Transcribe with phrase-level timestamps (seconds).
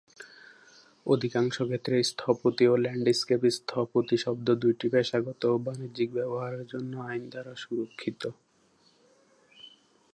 [1.05, 7.53] অধিকাংশ ক্ষেত্রে "স্থপতি" ও "ল্যান্ডস্কেপ স্থপতি" শব্দ দুইটি পেশাগত ও বাণিজ্যিক ব্যবহারের জন্য আইন দ্বারা
[7.55, 8.21] সুরক্ষিত।